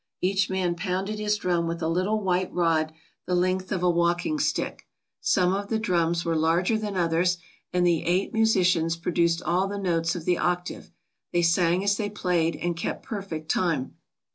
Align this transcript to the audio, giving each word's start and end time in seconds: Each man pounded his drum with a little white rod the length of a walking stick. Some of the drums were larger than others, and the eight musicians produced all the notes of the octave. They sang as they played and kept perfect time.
Each 0.19 0.49
man 0.49 0.73
pounded 0.75 1.19
his 1.19 1.37
drum 1.37 1.67
with 1.67 1.79
a 1.83 1.87
little 1.87 2.21
white 2.23 2.51
rod 2.51 2.91
the 3.27 3.35
length 3.35 3.71
of 3.71 3.83
a 3.83 3.89
walking 3.91 4.39
stick. 4.39 4.87
Some 5.19 5.53
of 5.53 5.67
the 5.67 5.77
drums 5.77 6.25
were 6.25 6.35
larger 6.35 6.75
than 6.75 6.97
others, 6.97 7.37
and 7.71 7.85
the 7.85 8.01
eight 8.07 8.33
musicians 8.33 8.97
produced 8.97 9.43
all 9.43 9.67
the 9.67 9.77
notes 9.77 10.15
of 10.15 10.25
the 10.25 10.39
octave. 10.39 10.89
They 11.31 11.43
sang 11.43 11.83
as 11.83 11.97
they 11.97 12.09
played 12.09 12.55
and 12.55 12.75
kept 12.75 13.03
perfect 13.03 13.51
time. 13.51 13.95